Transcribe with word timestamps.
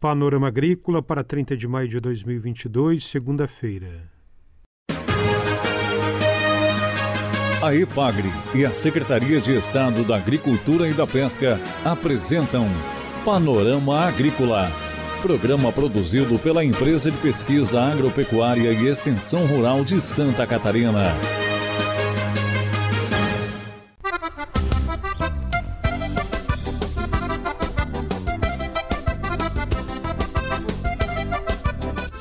Panorama 0.00 0.48
Agrícola 0.48 1.02
para 1.02 1.22
30 1.22 1.54
de 1.54 1.68
maio 1.68 1.86
de 1.86 2.00
2022, 2.00 3.04
segunda-feira. 3.04 4.10
A 7.62 7.74
EPAGRE 7.74 8.30
e 8.54 8.64
a 8.64 8.72
Secretaria 8.72 9.42
de 9.42 9.54
Estado 9.54 10.02
da 10.02 10.16
Agricultura 10.16 10.88
e 10.88 10.94
da 10.94 11.06
Pesca 11.06 11.60
apresentam 11.84 12.66
Panorama 13.26 14.00
Agrícola, 14.00 14.72
programa 15.20 15.70
produzido 15.70 16.38
pela 16.38 16.64
Empresa 16.64 17.10
de 17.10 17.18
Pesquisa 17.18 17.82
Agropecuária 17.82 18.72
e 18.72 18.88
Extensão 18.88 19.44
Rural 19.44 19.84
de 19.84 20.00
Santa 20.00 20.46
Catarina. 20.46 21.12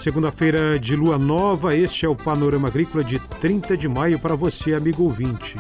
Segunda-feira 0.09 0.79
de 0.79 0.95
lua 0.95 1.19
nova, 1.19 1.75
este 1.75 2.03
é 2.03 2.09
o 2.09 2.15
Panorama 2.15 2.67
Agrícola 2.67 3.03
de 3.03 3.19
30 3.19 3.77
de 3.77 3.87
maio 3.87 4.17
para 4.17 4.33
você, 4.33 4.73
amigo 4.73 5.03
ouvinte. 5.03 5.55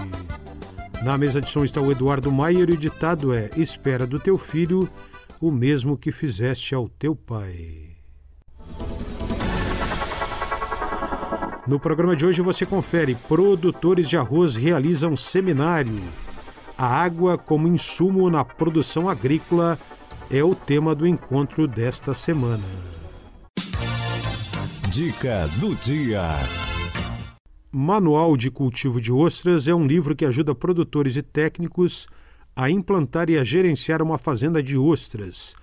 Na 1.03 1.19
mesa 1.19 1.39
de 1.39 1.47
som 1.47 1.63
está 1.63 1.79
o 1.79 1.91
Eduardo 1.91 2.31
Maier 2.31 2.67
e 2.67 2.73
o 2.73 2.77
ditado 2.77 3.31
é: 3.31 3.51
Espera 3.55 4.07
do 4.07 4.19
teu 4.19 4.39
filho 4.39 4.89
o 5.39 5.51
mesmo 5.51 5.95
que 5.95 6.11
fizeste 6.11 6.73
ao 6.73 6.89
teu 6.89 7.15
pai. 7.15 7.89
No 11.67 11.79
programa 11.79 12.15
de 12.15 12.25
hoje 12.25 12.41
você 12.41 12.65
confere: 12.65 13.13
produtores 13.27 14.09
de 14.09 14.17
arroz 14.17 14.55
realizam 14.55 15.15
seminário. 15.15 16.01
A 16.75 16.87
água 16.87 17.37
como 17.37 17.67
insumo 17.67 18.27
na 18.31 18.43
produção 18.43 19.07
agrícola 19.07 19.77
é 20.27 20.43
o 20.43 20.55
tema 20.55 20.95
do 20.95 21.05
encontro 21.05 21.67
desta 21.67 22.15
semana. 22.15 22.98
Dica 24.91 25.47
do 25.59 25.75
dia. 25.75 26.23
Manual 27.71 28.35
de 28.35 28.49
Cultivo 28.49 28.99
de 28.99 29.11
Ostras 29.11 29.67
é 29.67 29.75
um 29.75 29.85
livro 29.85 30.15
que 30.15 30.25
ajuda 30.25 30.55
produtores 30.55 31.15
e 31.15 31.21
técnicos 31.21 32.07
a 32.55 32.71
implantar 32.71 33.29
e 33.29 33.37
a 33.37 33.43
gerenciar 33.43 34.01
uma 34.01 34.17
fazenda 34.17 34.63
de 34.63 34.75
ostras, 34.75 35.53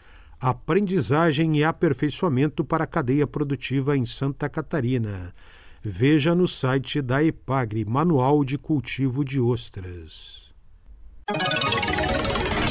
aprendizagem 0.41 1.57
e 1.57 1.65
aperfeiçoamento 1.65 2.65
para 2.65 2.85
a 2.85 2.87
cadeia 2.87 3.27
produtiva 3.27 3.97
em 3.97 4.07
Santa 4.07 4.49
Catarina. 4.49 5.35
Veja 5.83 6.33
no 6.33 6.47
site 6.47 7.03
da 7.03 7.23
EPAGRE 7.25 7.85
Manual 7.85 8.45
de 8.45 8.57
Cultivo 8.57 9.25
de 9.25 9.41
Ostras. 9.41 10.55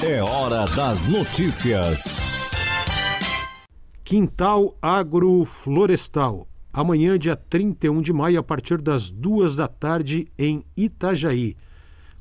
É 0.01 0.23
hora 0.23 0.63
das 0.73 1.03
notícias. 1.03 2.24
Quintal 4.05 4.77
Agroflorestal. 4.79 6.47
Amanhã, 6.71 7.17
dia 7.17 7.35
31 7.35 8.03
de 8.03 8.13
maio, 8.13 8.39
a 8.39 8.43
partir 8.43 8.79
das 8.79 9.09
duas 9.09 9.55
da 9.55 9.67
tarde, 9.67 10.27
em 10.37 10.63
Itajaí. 10.77 11.57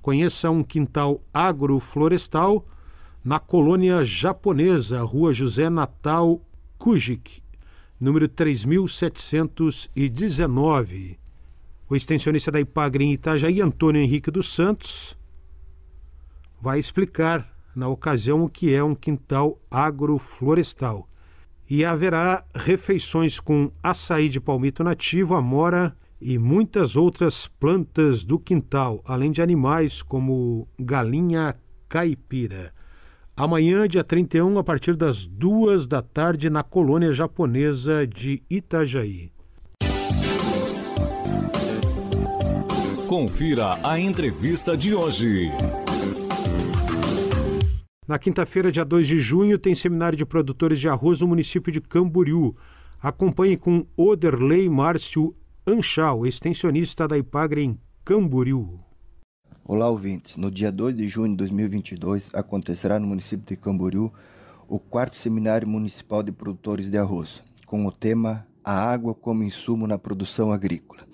Conheça 0.00 0.50
um 0.50 0.64
quintal 0.64 1.22
agroflorestal 1.32 2.66
na 3.22 3.38
colônia 3.38 4.02
japonesa, 4.02 5.02
Rua 5.02 5.34
José 5.34 5.68
Natal 5.68 6.40
Kujik, 6.78 7.42
número 8.00 8.28
3719. 8.28 11.18
O 11.86 11.94
extensionista 11.94 12.50
da 12.50 12.60
Ipagre 12.60 13.04
em 13.04 13.12
Itajaí, 13.12 13.60
Antônio 13.60 14.00
Henrique 14.00 14.30
dos 14.30 14.54
Santos, 14.54 15.14
vai 16.58 16.78
explicar 16.78 17.54
na 17.76 17.88
ocasião 17.88 18.42
o 18.42 18.48
que 18.48 18.74
é 18.74 18.82
um 18.82 18.94
quintal 18.94 19.60
agroflorestal 19.70 21.06
e 21.74 21.84
haverá 21.84 22.44
refeições 22.54 23.40
com 23.40 23.68
açaí 23.82 24.28
de 24.28 24.40
palmito 24.40 24.84
nativo, 24.84 25.34
amora 25.34 25.92
e 26.20 26.38
muitas 26.38 26.94
outras 26.94 27.48
plantas 27.48 28.22
do 28.22 28.38
quintal, 28.38 29.02
além 29.04 29.32
de 29.32 29.42
animais 29.42 30.00
como 30.00 30.68
galinha 30.78 31.56
caipira. 31.88 32.72
Amanhã, 33.36 33.88
dia 33.88 34.04
31, 34.04 34.56
a 34.56 34.62
partir 34.62 34.94
das 34.94 35.26
duas 35.26 35.88
da 35.88 36.00
tarde, 36.00 36.48
na 36.48 36.62
colônia 36.62 37.12
japonesa 37.12 38.06
de 38.06 38.40
Itajaí. 38.48 39.32
Confira 43.08 43.80
a 43.82 43.98
entrevista 43.98 44.76
de 44.76 44.94
hoje. 44.94 45.50
Na 48.06 48.18
quinta-feira, 48.18 48.70
dia 48.70 48.84
2 48.84 49.06
de 49.06 49.18
junho, 49.18 49.58
tem 49.58 49.74
seminário 49.74 50.18
de 50.18 50.26
produtores 50.26 50.78
de 50.78 50.86
arroz 50.86 51.20
no 51.20 51.26
município 51.26 51.72
de 51.72 51.80
Camboriú. 51.80 52.54
Acompanhe 53.00 53.56
com 53.56 53.86
Oderley 53.96 54.68
Márcio 54.68 55.34
Anchal, 55.66 56.26
extensionista 56.26 57.08
da 57.08 57.16
Ipagre 57.16 57.62
em 57.62 57.78
Camboriú. 58.04 58.78
Olá, 59.64 59.88
ouvintes. 59.88 60.36
No 60.36 60.50
dia 60.50 60.70
2 60.70 60.94
de 60.94 61.04
junho 61.08 61.30
de 61.30 61.36
2022, 61.36 62.28
acontecerá 62.34 62.98
no 62.98 63.06
município 63.06 63.46
de 63.46 63.56
Camboriú 63.56 64.12
o 64.68 64.78
quarto 64.78 65.16
seminário 65.16 65.66
municipal 65.66 66.22
de 66.22 66.30
produtores 66.30 66.90
de 66.90 66.98
arroz, 66.98 67.42
com 67.64 67.86
o 67.86 67.90
tema 67.90 68.46
A 68.62 68.74
Água 68.74 69.14
como 69.14 69.42
Insumo 69.42 69.86
na 69.86 69.98
Produção 69.98 70.52
Agrícola. 70.52 71.04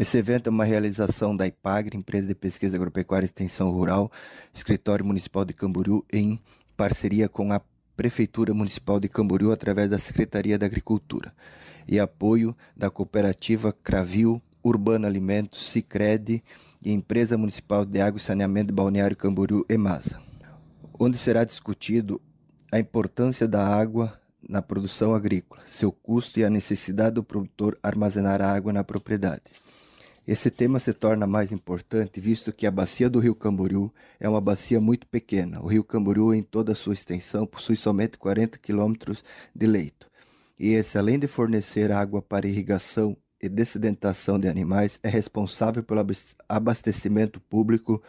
Esse 0.00 0.16
evento 0.16 0.46
é 0.46 0.50
uma 0.50 0.64
realização 0.64 1.36
da 1.36 1.46
IPAGRE, 1.46 1.94
Empresa 1.94 2.26
de 2.26 2.34
Pesquisa 2.34 2.74
Agropecuária 2.74 3.26
e 3.26 3.28
Extensão 3.28 3.70
Rural, 3.70 4.10
Escritório 4.50 5.04
Municipal 5.04 5.44
de 5.44 5.52
Camboriú, 5.52 6.02
em 6.10 6.40
parceria 6.74 7.28
com 7.28 7.52
a 7.52 7.60
Prefeitura 7.94 8.54
Municipal 8.54 8.98
de 8.98 9.10
Camboriú, 9.10 9.52
através 9.52 9.90
da 9.90 9.98
Secretaria 9.98 10.58
da 10.58 10.64
Agricultura, 10.64 11.34
e 11.86 12.00
apoio 12.00 12.56
da 12.74 12.88
Cooperativa 12.88 13.74
Cravil, 13.74 14.40
Urbano 14.64 15.06
Alimentos, 15.06 15.68
Cicred 15.68 16.42
e 16.82 16.90
Empresa 16.90 17.36
Municipal 17.36 17.84
de 17.84 18.00
Água 18.00 18.16
e 18.16 18.22
Saneamento 18.22 18.68
de 18.68 18.72
Balneário 18.72 19.14
Camboriú, 19.14 19.66
EMASA, 19.68 20.18
onde 20.98 21.18
será 21.18 21.44
discutido 21.44 22.18
a 22.72 22.78
importância 22.78 23.46
da 23.46 23.62
água 23.66 24.18
na 24.48 24.62
produção 24.62 25.14
agrícola, 25.14 25.60
seu 25.66 25.92
custo 25.92 26.40
e 26.40 26.44
a 26.44 26.48
necessidade 26.48 27.16
do 27.16 27.22
produtor 27.22 27.78
armazenar 27.82 28.40
a 28.40 28.50
água 28.50 28.72
na 28.72 28.82
propriedade. 28.82 29.42
Esse 30.30 30.48
tema 30.48 30.78
se 30.78 30.92
torna 30.92 31.26
mais 31.26 31.50
importante 31.50 32.20
visto 32.20 32.52
que 32.52 32.64
a 32.64 32.70
bacia 32.70 33.10
do 33.10 33.18
rio 33.18 33.34
Camboriú 33.34 33.92
é 34.20 34.28
uma 34.28 34.40
bacia 34.40 34.80
muito 34.80 35.04
pequena. 35.08 35.60
O 35.60 35.66
rio 35.66 35.82
Camboriú, 35.82 36.32
em 36.32 36.40
toda 36.40 36.70
a 36.70 36.74
sua 36.76 36.92
extensão, 36.92 37.44
possui 37.44 37.74
somente 37.74 38.16
40 38.16 38.56
quilômetros 38.56 39.24
de 39.52 39.66
leito. 39.66 40.08
E 40.56 40.68
esse, 40.68 40.96
além 40.96 41.18
de 41.18 41.26
fornecer 41.26 41.90
água 41.90 42.22
para 42.22 42.46
irrigação 42.46 43.16
e 43.42 43.48
dessedentação 43.48 44.38
de 44.38 44.46
animais, 44.46 45.00
é 45.02 45.08
responsável 45.08 45.82
pelo 45.82 46.06
abastecimento 46.48 47.40
público 47.40 48.00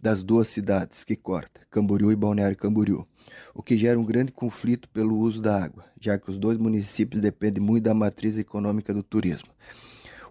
das 0.00 0.22
duas 0.22 0.48
cidades 0.48 1.04
que 1.04 1.14
corta, 1.14 1.60
Camboriú 1.70 2.10
e 2.10 2.16
Balneário 2.16 2.56
Camboriú, 2.56 3.06
o 3.54 3.62
que 3.62 3.76
gera 3.76 4.00
um 4.00 4.04
grande 4.06 4.32
conflito 4.32 4.88
pelo 4.88 5.14
uso 5.14 5.42
da 5.42 5.62
água, 5.62 5.84
já 6.00 6.18
que 6.18 6.30
os 6.30 6.38
dois 6.38 6.56
municípios 6.56 7.20
dependem 7.20 7.62
muito 7.62 7.84
da 7.84 7.92
matriz 7.92 8.38
econômica 8.38 8.94
do 8.94 9.02
turismo. 9.02 9.50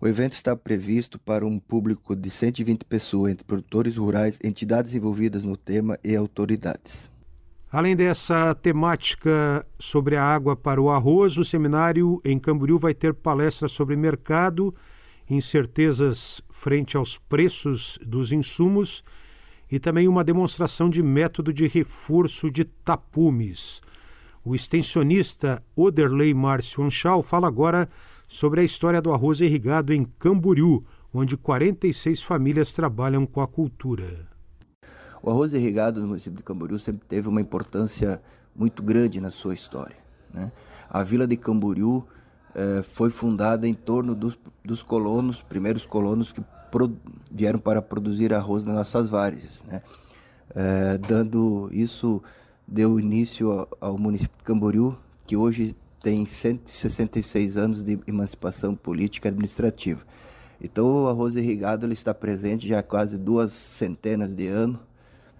O 0.02 0.08
evento 0.08 0.32
está 0.32 0.56
previsto 0.56 1.20
para 1.20 1.46
um 1.46 1.60
público 1.60 2.16
de 2.16 2.30
120 2.30 2.86
pessoas, 2.86 3.34
entre 3.34 3.44
produtores 3.44 3.98
rurais, 3.98 4.40
entidades 4.42 4.96
envolvidas 4.96 5.44
no 5.44 5.58
tema 5.58 6.00
e 6.02 6.16
autoridades. 6.16 7.12
Além 7.70 7.98
dessa 7.98 8.56
temática 8.56 9.66
sobre 9.78 10.16
a 10.16 10.24
água 10.24 10.56
para 10.56 10.82
o 10.82 10.90
arroz, 10.90 11.38
o 11.38 11.44
seminário 11.44 12.18
em 12.24 12.40
Camboriú 12.40 12.78
vai 12.78 12.94
ter 12.94 13.14
palestras 13.14 13.74
sobre 13.74 13.98
mercado, 13.98 14.74
incertezas 15.30 16.42
frente 16.50 16.96
aos 16.96 17.18
preços 17.18 18.00
dos 18.02 18.32
insumos 18.32 19.04
e 19.70 19.80
também 19.80 20.08
uma 20.08 20.24
demonstração 20.24 20.90
de 20.90 21.04
método 21.04 21.52
de 21.52 21.68
reforço 21.68 22.50
de 22.50 22.64
tapumes. 22.64 23.82
O 24.44 24.56
extensionista 24.56 25.62
Oderley 25.76 26.34
Márcio 26.34 26.84
Anchal 26.84 27.22
fala 27.22 27.48
agora 27.48 27.90
sobre 28.30 28.62
a 28.62 28.64
história 28.64 29.02
do 29.02 29.12
arroz 29.12 29.42
irrigado 29.42 29.92
em 29.92 30.06
Camboriú, 30.06 30.86
onde 31.12 31.36
46 31.36 32.22
famílias 32.22 32.72
trabalham 32.72 33.26
com 33.26 33.42
a 33.42 33.48
cultura. 33.48 34.30
O 35.24 35.32
arroz 35.32 35.52
irrigado 35.54 36.00
no 36.00 36.08
município 36.08 36.38
de 36.38 36.44
Camboriú 36.44 36.78
sempre 36.78 37.08
teve 37.08 37.28
uma 37.28 37.42
importância 37.42 38.22
muito 38.56 38.84
grande 38.84 39.20
na 39.20 39.32
sua 39.32 39.56
história. 39.56 39.98
Né? 40.32 40.52
A 40.88 41.02
vila 41.02 41.26
de 41.26 41.36
Camboriú 41.36 42.06
eh, 42.54 42.84
foi 42.84 43.10
fundada 43.10 43.68
em 43.68 43.74
torno 43.74 44.14
dos, 44.14 44.38
dos 44.64 44.84
colonos, 44.84 45.42
primeiros 45.42 45.88
colonos 45.88 46.32
que 46.32 46.42
pro, 46.70 46.96
vieram 47.32 47.58
para 47.58 47.82
produzir 47.82 48.32
arroz 48.32 48.64
nas 48.64 48.76
nossas 48.76 49.10
várzeas. 49.10 49.64
Né? 49.68 49.82
Eh, 50.56 51.00
dando 51.00 51.68
isso, 51.72 52.22
deu 52.68 53.00
início 53.00 53.52
ao, 53.52 53.68
ao 53.82 53.98
município 53.98 54.38
de 54.38 54.44
Camboriú, 54.44 54.96
que 55.26 55.36
hoje 55.36 55.76
tem 56.02 56.26
166 56.26 57.58
anos 57.58 57.84
de 57.84 58.00
emancipação 58.08 58.76
política 58.76 59.28
e 59.28 59.30
administrativa. 59.30 60.06
Então 60.62 61.04
o 61.04 61.08
arroz 61.08 61.36
irrigado 61.36 61.86
ele 61.86 61.94
está 61.94 62.14
presente 62.14 62.68
já 62.68 62.80
há 62.80 62.84
quase 62.84 63.18
duas 63.18 63.52
centenas 63.52 64.36
de 64.36 64.48
anos 64.48 64.80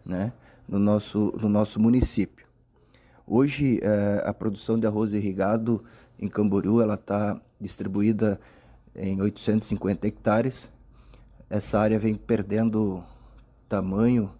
né, 0.06 0.32
no, 0.68 0.80
nosso, 0.80 1.34
no 1.40 1.50
nosso 1.50 1.80
município. 1.80 2.48
Hoje, 3.28 3.80
é, 3.84 4.24
a 4.26 4.34
produção 4.34 4.80
de 4.80 4.88
arroz 4.88 5.14
irrigado 5.14 5.84
em 6.18 6.28
Camboriú 6.28 6.82
ela 6.82 6.96
está 6.96 7.40
distribuída 7.60 8.40
em 8.96 9.22
850 9.22 10.08
hectares. 10.08 10.72
Essa 11.50 11.80
área 11.80 12.00
vem 12.00 12.16
perdendo 12.16 13.04
tamanho 13.68 14.32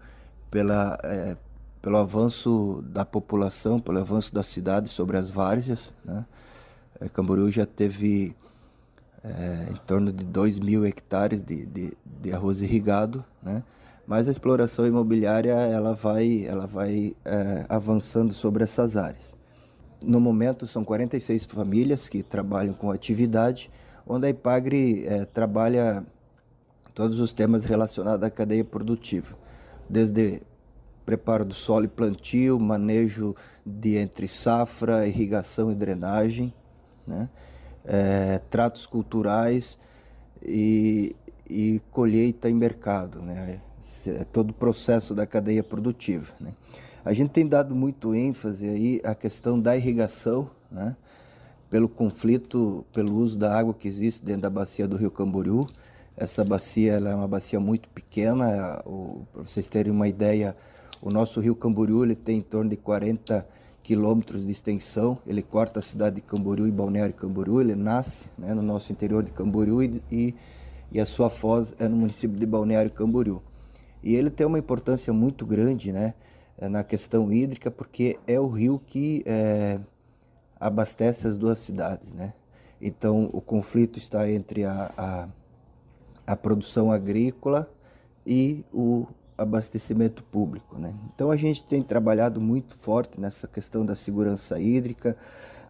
pela, 0.50 0.98
é, 1.04 1.38
pelo 1.82 1.98
avanço 1.98 2.84
da 2.86 3.06
população, 3.06 3.80
pelo 3.80 4.00
avanço 4.00 4.34
da 4.34 4.44
cidade 4.44 4.90
sobre 4.90 5.18
as 5.18 5.32
várzeas. 5.32 5.94
Né? 6.04 6.26
É, 7.00 7.08
Camboriú 7.08 7.50
já 7.50 7.66
teve 7.66 8.36
é, 9.24 9.68
em 9.72 9.76
torno 9.86 10.12
de 10.12 10.26
2 10.26 10.60
mil 10.60 10.86
hectares 10.86 11.42
de, 11.42 11.66
de, 11.66 11.94
de, 12.06 12.34
arroz 12.34 12.62
irrigado, 12.62 13.24
né? 13.42 13.64
mas 14.06 14.28
a 14.28 14.32
exploração 14.32 14.86
imobiliária 14.86 15.54
ela 15.54 15.94
vai, 15.94 16.46
ela 16.46 16.66
vai 16.66 17.16
é, 17.24 17.66
avançando 17.70 18.34
sobre 18.34 18.64
essas 18.64 18.98
áreas. 18.98 19.38
No 20.04 20.20
momento, 20.20 20.66
são 20.66 20.84
46 20.84 21.46
famílias 21.46 22.08
que 22.08 22.24
trabalham 22.24 22.74
com 22.74 22.90
atividade, 22.90 23.70
onde 24.08 24.28
a 24.28 24.30
IPAGRE 24.30 25.06
é, 25.06 25.26
trabalha 25.26 26.06
todos 26.94 27.20
os 27.20 27.34
temas 27.34 27.66
relacionados 27.66 28.26
à 28.26 28.30
cadeia 28.30 28.64
produtiva, 28.64 29.38
desde 29.90 30.42
preparo 31.10 31.44
do 31.44 31.56
solo 31.56 31.86
e 31.86 31.88
plantio, 31.88 32.60
manejo 32.60 33.36
de 33.66 33.98
entre 33.98 34.28
safra, 34.28 35.08
irrigação 35.08 35.72
e 35.72 35.76
drenagem, 35.76 36.54
né? 37.08 37.28
É, 37.84 38.40
tratos 38.52 38.86
culturais 38.86 39.80
e, 40.44 41.16
e, 41.50 41.82
colheita 41.90 42.48
em 42.48 42.54
mercado, 42.54 43.24
né? 43.24 43.60
É 44.06 44.24
todo 44.24 44.52
o 44.52 44.54
processo 44.54 45.16
da 45.16 45.26
cadeia 45.26 45.64
produtiva. 45.64 46.32
Né? 46.40 46.54
A 47.04 47.12
gente 47.12 47.32
tem 47.32 47.48
dado 47.48 47.74
muito 47.74 48.14
ênfase 48.14 48.70
aí 48.70 49.02
à 49.04 49.16
questão 49.16 49.60
da 49.60 49.76
irrigação, 49.76 50.52
né? 50.72 50.96
pelo 51.72 51.90
conflito, 51.90 52.86
pelo 52.94 53.16
uso 53.16 53.36
da 53.36 53.58
água 53.58 53.74
que 53.74 53.88
existe 53.88 54.24
dentro 54.24 54.44
da 54.44 54.50
bacia 54.52 54.88
do 54.88 54.96
Rio 54.96 55.10
Camboriú. 55.10 55.66
Essa 56.16 56.46
bacia 56.46 56.94
é 56.94 57.16
uma 57.16 57.28
bacia 57.28 57.60
muito 57.60 57.90
pequena, 57.90 58.84
para 59.34 59.42
vocês 59.42 59.68
terem 59.68 59.92
uma 59.92 60.08
ideia, 60.08 60.56
o 61.02 61.10
nosso 61.10 61.40
rio 61.40 61.56
Camboriú 61.56 62.04
ele 62.04 62.16
tem 62.16 62.40
em 62.40 62.42
torno 62.42 62.70
de 62.70 62.78
40 62.78 63.48
quilômetros 63.82 64.46
de 64.46 64.52
extensão. 64.52 65.18
Ele 65.26 65.42
corta 65.42 65.80
a 65.80 65.82
cidade 65.82 66.18
de 66.18 66.22
Camboriú 66.22 66.68
e 66.68 66.72
Balneário 66.72 67.14
Camboriú. 67.14 67.62
Ele 67.62 67.76
nasce 67.76 68.26
né, 68.38 68.54
no 68.54 68.62
nosso 68.62 68.92
interior 68.92 69.24
de 69.24 69.32
Camboriú 69.32 69.82
e, 69.82 70.04
e, 70.12 70.36
e, 70.92 71.00
a 71.00 71.06
sua 71.06 71.30
foz 71.30 71.74
é 71.80 71.88
no 71.88 71.96
município 71.96 72.38
de 72.38 72.46
Balneário 72.46 72.92
Camboriú. 72.92 73.42
E 74.04 74.16
ele 74.16 74.30
tem 74.30 74.46
uma 74.46 74.60
importância 74.60 75.12
muito 75.14 75.46
grande 75.46 75.92
né, 75.92 76.14
na 76.62 76.84
questão 76.84 77.32
hídrica, 77.32 77.72
porque 77.72 78.20
é 78.28 78.40
o 78.40 78.48
rio 78.48 78.82
que 78.86 79.24
é, 79.26 79.80
abastece 80.60 81.28
as 81.28 81.38
duas 81.38 81.60
cidades. 81.60 82.14
Né? 82.14 82.34
Então, 82.82 83.30
o 83.34 83.42
conflito 83.42 83.98
está 83.98 84.30
entre 84.30 84.66
a, 84.66 84.92
a, 84.98 85.30
a 86.28 86.36
produção 86.36 86.92
agrícola 86.92 87.70
e 88.26 88.64
o 88.74 89.08
abastecimento 89.40 90.24
público. 90.24 90.78
Né? 90.78 90.94
Então 91.14 91.32
a 91.32 91.38
gente 91.38 91.64
tem 91.64 91.82
trabalhado 91.82 92.42
muito 92.42 92.76
forte 92.76 93.20
nessa 93.20 93.48
questão 93.48 93.86
da 93.86 93.96
segurança 93.96 94.60
hídrica, 94.60 95.16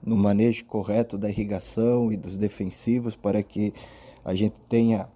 no 0.02 0.16
manejo 0.16 0.66
correto 0.66 1.18
da 1.18 1.30
irrigação 1.30 2.12
e 2.12 2.18
dos 2.18 2.38
defensivos 2.38 3.16
para 3.16 3.44
que 3.44 3.74
a 4.24 4.34
gente 4.34 4.56
tenha 4.68 5.08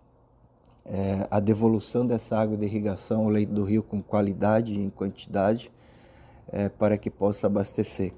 é, 0.86 1.28
a 1.32 1.40
devolução 1.40 2.06
dessa 2.06 2.38
água 2.38 2.58
de 2.58 2.66
irrigação 2.66 3.22
ao 3.22 3.30
leito 3.30 3.54
do 3.54 3.64
rio 3.64 3.82
com 3.82 4.02
qualidade 4.02 4.74
e 4.74 4.80
em 4.80 4.90
quantidade 4.90 5.72
é, 6.52 6.70
para 6.70 6.98
que 6.98 7.10
possa 7.10 7.48
abastecer. 7.48 8.14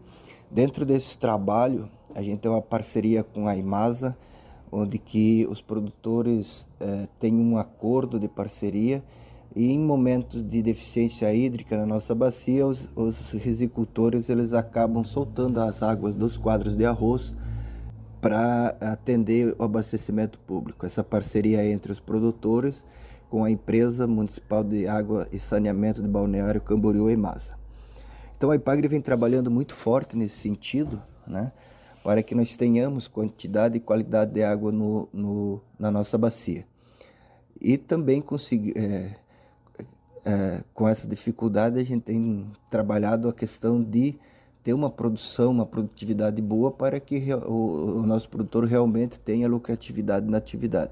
Dentro 0.49 0.85
desse 0.85 1.17
trabalho, 1.17 1.89
a 2.13 2.21
gente 2.21 2.39
tem 2.39 2.49
uma 2.51 2.61
parceria 2.61 3.23
com 3.23 3.47
a 3.47 3.55
Imasa, 3.55 4.17
onde 4.71 4.97
que 4.97 5.45
os 5.49 5.61
produtores 5.61 6.67
é, 6.79 7.07
têm 7.19 7.35
um 7.35 7.57
acordo 7.57 8.19
de 8.19 8.27
parceria 8.27 9.03
e 9.55 9.71
em 9.71 9.79
momentos 9.79 10.43
de 10.43 10.61
deficiência 10.61 11.33
hídrica 11.33 11.77
na 11.77 11.85
nossa 11.85 12.13
bacia, 12.13 12.67
os, 12.67 12.89
os 12.93 13.31
risicultores 13.31 14.29
eles 14.29 14.51
acabam 14.51 15.03
soltando 15.03 15.61
as 15.61 15.81
águas 15.81 16.13
dos 16.13 16.37
quadros 16.37 16.75
de 16.75 16.85
arroz 16.85 17.33
para 18.19 18.75
atender 18.81 19.55
o 19.57 19.63
abastecimento 19.63 20.37
público. 20.39 20.85
Essa 20.85 21.03
parceria 21.03 21.65
entre 21.65 21.91
os 21.91 22.01
produtores 22.01 22.85
com 23.29 23.45
a 23.45 23.51
empresa 23.51 24.05
municipal 24.05 24.63
de 24.63 24.87
água 24.87 25.27
e 25.31 25.39
saneamento 25.39 26.01
de 26.01 26.07
Balneário 26.07 26.59
Camboriú 26.59 27.09
e 27.09 27.15
Massa. 27.15 27.55
Então 28.37 28.51
a 28.51 28.55
IPAGRE 28.55 28.89
vem 28.89 28.99
trabalhando 28.99 29.49
muito 29.49 29.73
forte 29.73 30.17
nesse 30.17 30.35
sentido, 30.35 31.01
né, 31.25 31.53
para 32.03 32.21
que 32.21 32.35
nós 32.35 32.57
tenhamos 32.57 33.07
quantidade 33.07 33.77
e 33.77 33.79
qualidade 33.79 34.33
de 34.33 34.43
água 34.43 34.71
no, 34.71 35.07
no 35.13 35.61
na 35.79 35.89
nossa 35.89 36.17
bacia. 36.17 36.65
E 37.59 37.77
também 37.77 38.21
conseguir 38.21 38.77
é, 38.77 39.15
é, 40.25 40.63
com 40.73 40.87
essa 40.87 41.07
dificuldade, 41.07 41.79
a 41.79 41.83
gente 41.83 42.01
tem 42.01 42.47
trabalhado 42.69 43.29
a 43.29 43.33
questão 43.33 43.81
de 43.81 44.15
ter 44.63 44.73
uma 44.73 44.89
produção, 44.89 45.51
uma 45.51 45.65
produtividade 45.65 46.41
boa 46.41 46.71
para 46.71 46.99
que 46.99 47.31
o, 47.31 47.99
o 47.99 48.05
nosso 48.07 48.27
produtor 48.27 48.65
realmente 48.65 49.19
tenha 49.19 49.47
lucratividade 49.47 50.27
na 50.27 50.39
atividade. 50.39 50.91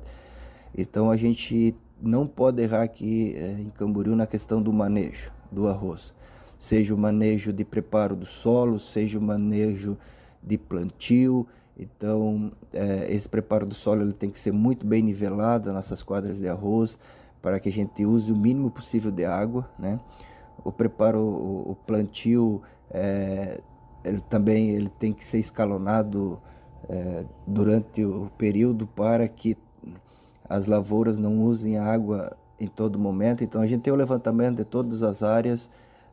Então 0.78 1.10
a 1.10 1.18
gente 1.18 1.76
não 2.00 2.28
pode 2.28 2.62
errar 2.62 2.84
aqui 2.84 3.36
é, 3.36 3.60
em 3.60 3.72
Camboriú 3.72 4.16
na 4.16 4.28
questão 4.28 4.62
do 4.62 4.72
manejo 4.72 5.32
do 5.52 5.68
arroz. 5.68 6.14
Seja 6.60 6.94
o 6.94 6.98
manejo 6.98 7.52
de 7.52 7.66
preparo 7.66 8.16
do 8.16 8.28
solo, 8.28 8.80
seja 8.80 9.18
o 9.18 9.22
manejo 9.22 9.98
de 10.42 10.58
plantio. 10.58 11.48
Então, 11.78 12.52
é, 12.72 13.12
esse 13.12 13.28
preparo 13.28 13.66
do 13.66 13.74
solo 13.74 14.04
ele 14.04 14.14
tem 14.14 14.30
que 14.30 14.38
ser 14.38 14.54
muito 14.54 14.86
bem 14.86 15.02
nivelado, 15.02 15.68
nas 15.68 15.76
nossas 15.76 16.04
quadras 16.04 16.38
de 16.38 16.48
arroz 16.48 17.00
para 17.44 17.60
que 17.60 17.68
a 17.68 17.72
gente 17.72 18.06
use 18.06 18.32
o 18.32 18.38
mínimo 18.38 18.72
possível 18.72 19.12
de 19.12 19.26
água, 19.26 19.70
né? 19.78 20.00
O 20.64 20.72
preparo, 20.72 21.20
o, 21.20 21.76
plantio, 21.86 22.62
é, 22.90 23.60
ele 24.02 24.22
também 24.22 24.70
ele 24.70 24.88
tem 24.88 25.12
que 25.12 25.26
ser 25.26 25.40
escalonado 25.40 26.42
é, 26.88 27.26
durante 27.46 28.06
o 28.06 28.32
período 28.38 28.88
para 28.88 29.28
que 29.28 29.58
as 30.48 30.68
lavouras 30.68 31.18
não 31.18 31.42
usem 31.42 31.78
água 31.78 32.32
em 32.58 32.68
todo 32.68 32.98
momento. 32.98 33.44
Então 33.44 33.60
a 33.60 33.68
gente 33.68 33.82
tem 33.82 33.92
o 33.92 33.98
levantamento 33.98 34.58
de 34.60 34.64
todas 34.64 35.04
as 35.04 35.22
áreas, 35.22 35.70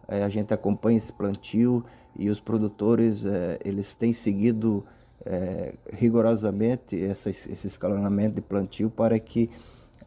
é, 0.08 0.24
a 0.24 0.28
gente 0.28 0.52
acompanha 0.52 0.98
esse 0.98 1.12
plantio 1.12 1.84
e 2.18 2.28
os 2.28 2.40
produtores 2.40 3.24
eles 3.64 3.94
têm 3.94 4.12
seguido 4.12 4.84
rigorosamente 5.92 7.00
essa, 7.00 7.30
esse 7.30 7.68
escalonamento 7.68 8.34
de 8.34 8.40
plantio 8.40 8.90
para 8.90 9.16
que 9.16 9.48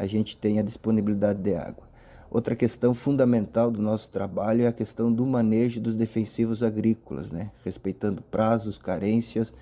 a 0.04 0.08
gente 0.08 0.36
tem 0.38 0.60
a 0.60 0.62
disponibilidade 0.62 1.42
de 1.42 1.56
água. 1.56 1.88
Outra 2.30 2.56
questão 2.56 2.94
fundamental 2.94 3.70
do 3.70 3.82
nosso 3.82 4.10
trabalho 4.10 4.64
é 4.64 4.68
a 4.68 4.74
questão 4.74 5.14
do 5.14 5.26
manejo 5.26 5.80
dos 5.80 5.96
defensivos 5.96 6.64
agrícolas, 6.64 7.32
né? 7.32 7.52
respeitando 7.64 8.22
prazos, 8.24 8.78
carências 8.78 9.54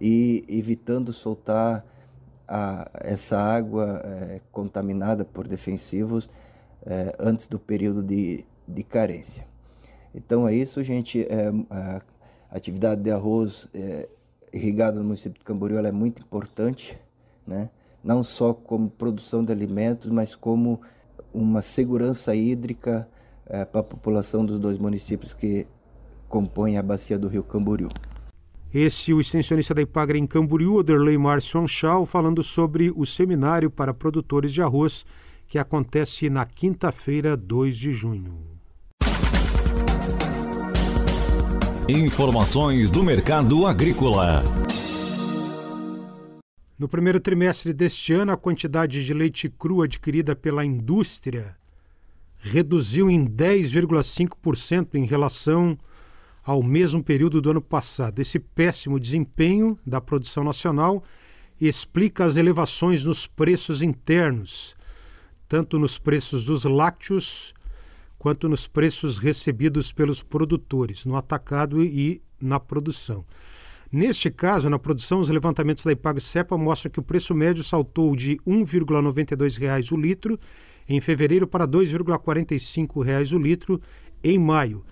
e 0.00 0.44
evitando 0.48 1.12
soltar 1.12 1.84
a, 2.46 2.88
essa 3.00 3.38
água 3.38 4.00
é, 4.04 4.40
contaminada 4.52 5.24
por 5.24 5.48
defensivos 5.48 6.30
é, 6.86 7.16
antes 7.18 7.48
do 7.48 7.58
período 7.58 8.02
de, 8.02 8.44
de 8.66 8.82
carência. 8.84 9.46
Então 10.14 10.46
é 10.46 10.54
isso, 10.54 10.82
gente. 10.84 11.22
É, 11.22 11.48
a 11.68 12.00
atividade 12.50 13.02
de 13.02 13.10
arroz 13.10 13.68
é, 13.74 14.08
irrigado 14.52 14.98
no 14.98 15.04
município 15.04 15.38
de 15.38 15.44
Camboriú 15.44 15.78
é 15.78 15.90
muito 15.90 16.22
importante, 16.22 16.96
né? 17.44 17.68
Não 18.04 18.22
só 18.22 18.52
como 18.52 18.90
produção 18.90 19.42
de 19.42 19.50
alimentos, 19.50 20.10
mas 20.10 20.34
como 20.34 20.80
uma 21.32 21.62
segurança 21.62 22.34
hídrica 22.36 23.08
é, 23.46 23.64
para 23.64 23.80
a 23.80 23.84
população 23.84 24.44
dos 24.44 24.58
dois 24.58 24.78
municípios 24.78 25.32
que 25.32 25.66
compõem 26.28 26.76
a 26.76 26.82
bacia 26.82 27.18
do 27.18 27.28
rio 27.28 27.42
Camboriú. 27.42 27.88
Esse 28.72 29.12
o 29.14 29.20
extensionista 29.20 29.72
da 29.72 29.82
Ipagre 29.82 30.18
em 30.18 30.26
Camboriú, 30.26 30.76
Oderley 30.78 31.16
Márcio 31.16 31.60
Anchal, 31.60 32.04
falando 32.04 32.42
sobre 32.42 32.92
o 32.94 33.06
seminário 33.06 33.70
para 33.70 33.94
produtores 33.94 34.52
de 34.52 34.60
arroz 34.60 35.06
que 35.46 35.58
acontece 35.58 36.28
na 36.28 36.44
quinta-feira, 36.44 37.36
2 37.36 37.76
de 37.76 37.92
junho. 37.92 38.34
Informações 41.88 42.90
do 42.90 43.04
mercado 43.04 43.66
agrícola. 43.66 44.42
No 46.76 46.88
primeiro 46.88 47.20
trimestre 47.20 47.72
deste 47.72 48.12
ano, 48.12 48.32
a 48.32 48.36
quantidade 48.36 49.04
de 49.04 49.14
leite 49.14 49.48
cru 49.48 49.82
adquirida 49.82 50.34
pela 50.34 50.64
indústria 50.64 51.56
reduziu 52.38 53.08
em 53.08 53.24
10,5% 53.24 54.96
em 54.96 55.06
relação 55.06 55.78
ao 56.42 56.62
mesmo 56.64 57.02
período 57.02 57.40
do 57.40 57.50
ano 57.50 57.62
passado. 57.62 58.18
Esse 58.18 58.40
péssimo 58.40 58.98
desempenho 58.98 59.78
da 59.86 60.00
produção 60.00 60.42
nacional 60.42 61.04
explica 61.60 62.24
as 62.24 62.36
elevações 62.36 63.04
nos 63.04 63.24
preços 63.24 63.80
internos, 63.80 64.74
tanto 65.48 65.78
nos 65.78 65.96
preços 65.96 66.44
dos 66.44 66.64
lácteos 66.64 67.54
quanto 68.18 68.48
nos 68.48 68.66
preços 68.66 69.16
recebidos 69.16 69.92
pelos 69.92 70.22
produtores, 70.24 71.04
no 71.04 71.16
atacado 71.16 71.84
e 71.84 72.20
na 72.40 72.58
produção. 72.58 73.24
Neste 73.94 74.28
caso, 74.28 74.68
na 74.68 74.76
produção, 74.76 75.20
os 75.20 75.28
levantamentos 75.28 75.84
da 75.84 75.92
IPAG-CEPA 75.92 76.58
mostram 76.58 76.90
que 76.90 76.98
o 76.98 77.02
preço 77.02 77.32
médio 77.32 77.62
saltou 77.62 78.16
de 78.16 78.32
R$ 78.44 78.64
1,92 78.64 79.92
o 79.92 79.96
litro 79.96 80.36
em 80.88 81.00
fevereiro 81.00 81.46
para 81.46 81.64
R$ 81.64 81.70
2,45 81.70 83.32
o 83.32 83.38
litro 83.38 83.80
em 84.20 84.36
maio. 84.36 84.84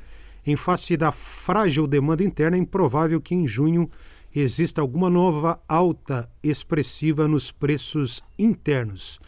Em 0.47 0.55
face 0.55 0.97
da 0.97 1.11
frágil 1.11 1.89
demanda 1.89 2.23
interna, 2.23 2.57
é 2.57 2.61
improvável 2.61 3.21
que 3.21 3.35
em 3.35 3.45
junho 3.45 3.91
exista 4.33 4.81
alguma 4.81 5.11
nova 5.11 5.61
alta 5.69 6.31
expressiva 6.41 7.27
nos 7.27 7.51
preços 7.51 8.23
internos. 8.39 9.19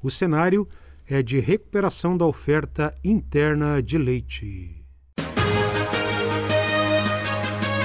O 0.00 0.12
cenário 0.12 0.68
é 1.08 1.24
de 1.24 1.40
recuperação 1.40 2.16
da 2.16 2.24
oferta 2.24 2.94
interna 3.02 3.82
de 3.82 3.98
leite. 3.98 4.84